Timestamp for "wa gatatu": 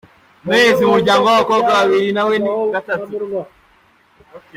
2.43-3.11